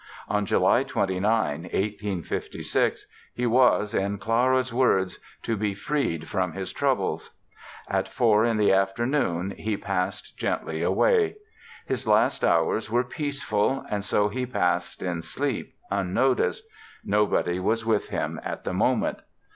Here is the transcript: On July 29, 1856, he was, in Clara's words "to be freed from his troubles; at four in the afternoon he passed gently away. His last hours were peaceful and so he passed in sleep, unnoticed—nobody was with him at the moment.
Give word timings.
On 0.27 0.47
July 0.47 0.81
29, 0.83 1.29
1856, 1.61 3.05
he 3.35 3.45
was, 3.45 3.93
in 3.93 4.17
Clara's 4.17 4.73
words 4.73 5.19
"to 5.43 5.55
be 5.55 5.75
freed 5.75 6.27
from 6.27 6.53
his 6.53 6.73
troubles; 6.73 7.29
at 7.87 8.07
four 8.07 8.43
in 8.43 8.57
the 8.57 8.73
afternoon 8.73 9.51
he 9.51 9.77
passed 9.77 10.35
gently 10.39 10.81
away. 10.81 11.35
His 11.85 12.07
last 12.07 12.43
hours 12.43 12.89
were 12.89 13.03
peaceful 13.03 13.85
and 13.91 14.03
so 14.03 14.27
he 14.27 14.47
passed 14.47 15.03
in 15.03 15.21
sleep, 15.21 15.75
unnoticed—nobody 15.91 17.59
was 17.59 17.85
with 17.85 18.09
him 18.09 18.41
at 18.43 18.63
the 18.63 18.73
moment. 18.73 19.19